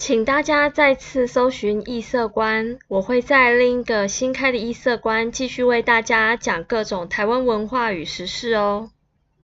[0.00, 8.90] 请大家再次搜寻异色观，我会在另一个新开的异色观继续为大家讲各种台湾文化与时事哦。